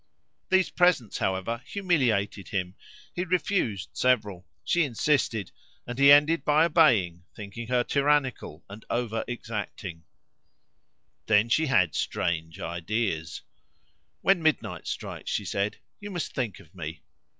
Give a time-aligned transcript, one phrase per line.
[0.49, 2.73] These presents, however, humiliated him;
[3.13, 5.51] he refused several; she insisted,
[5.85, 9.97] and he ended by obeying, thinking her tyrannical and overexacting.
[10.01, 10.05] A loving heart.
[11.27, 13.43] Then she had strange ideas.
[14.21, 17.01] "When midnight strikes," she said, "you must think of me."